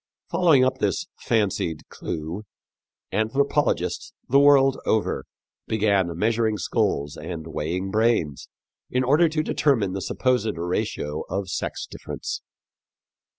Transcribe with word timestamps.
Following 0.31 0.65
up 0.65 0.79
this 0.79 1.05
fancied 1.19 1.87
clew, 1.89 2.43
anthropologists 3.11 4.13
the 4.27 4.39
world 4.39 4.79
over 4.83 5.25
began 5.67 6.17
measuring 6.17 6.57
skulls 6.57 7.15
and 7.15 7.45
weighing 7.45 7.91
brains 7.91 8.49
in 8.89 9.03
order 9.03 9.29
to 9.29 9.43
determine 9.43 9.93
the 9.93 10.01
supposed 10.01 10.57
ratio 10.57 11.21
of 11.29 11.49
sex 11.49 11.85
difference. 11.85 12.41